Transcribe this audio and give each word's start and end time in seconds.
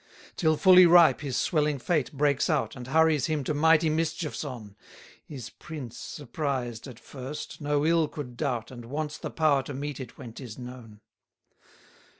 214 0.35 0.35
Till 0.37 0.57
fully 0.57 0.85
ripe 0.87 1.21
his 1.21 1.37
swelling 1.37 1.77
fate 1.77 2.11
breaks 2.11 2.49
out, 2.49 2.75
And 2.75 2.87
hurries 2.87 3.27
him 3.27 3.43
to 3.43 3.53
mighty 3.53 3.87
mischiefs 3.87 4.43
on: 4.43 4.75
His 5.23 5.51
prince, 5.51 5.95
surprised 5.95 6.87
at 6.87 6.99
first, 6.99 7.61
no 7.61 7.85
ill 7.85 8.07
could 8.07 8.35
doubt, 8.35 8.71
And 8.71 8.85
wants 8.85 9.19
the 9.19 9.29
power 9.29 9.61
to 9.61 9.75
meet 9.75 9.99
it 9.99 10.17
when 10.17 10.33
'tis 10.33 10.57
known. 10.57 11.01